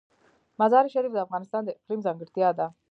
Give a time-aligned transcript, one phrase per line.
[0.59, 2.67] مزارشریف د افغانستان د اقلیم ځانګړتیا ده.